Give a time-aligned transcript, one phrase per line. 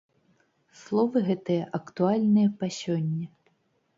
[0.79, 3.27] Словы гэтыя актуальныя па сёння!